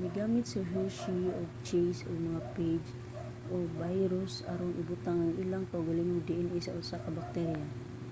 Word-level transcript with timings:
migamit 0.00 0.44
si 0.50 0.58
hershey 0.70 1.24
ug 1.40 1.50
chase 1.66 2.00
og 2.10 2.16
mga 2.26 2.40
phage 2.52 2.90
o 3.52 3.54
mga 3.60 3.68
bayrus 3.78 4.34
aron 4.50 4.72
ibutang 4.80 5.18
ang 5.20 5.34
ilang 5.42 5.64
kaugalingong 5.70 6.22
dna 6.26 6.58
sa 6.64 6.74
usa 6.80 6.96
ka 7.04 7.10
bakterya 7.18 7.62